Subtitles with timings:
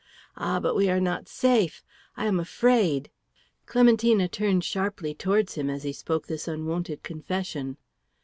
[0.35, 1.83] Ah, but we are not safe!
[2.17, 3.11] I am afraid!"
[3.67, 7.77] Clementina turned sharply towards him as he spoke this unwonted confession.